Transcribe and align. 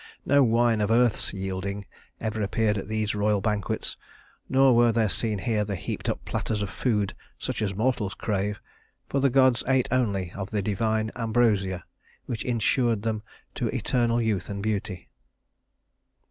No 0.25 0.41
wine 0.41 0.81
of 0.81 0.89
earth's 0.89 1.31
yielding 1.31 1.85
ever 2.19 2.41
appeared 2.41 2.75
at 2.79 2.87
these 2.87 3.13
royal 3.13 3.39
banquets, 3.39 3.97
nor 4.49 4.75
were 4.75 4.91
there 4.91 5.07
seen 5.07 5.37
here 5.37 5.63
the 5.63 5.75
heaped 5.75 6.09
up 6.09 6.25
platters 6.25 6.63
of 6.63 6.71
food 6.71 7.13
such 7.37 7.61
as 7.61 7.75
mortals 7.75 8.15
crave; 8.15 8.59
for 9.07 9.19
the 9.19 9.29
gods 9.29 9.63
ate 9.67 9.87
only 9.91 10.31
of 10.31 10.49
the 10.49 10.63
divine 10.63 11.11
ambrosia 11.15 11.83
which 12.25 12.43
insured 12.43 13.03
to 13.03 13.09
them 13.09 13.23
eternal 13.61 14.19
youth 14.19 14.49
and 14.49 14.63
beauty. 14.63 15.07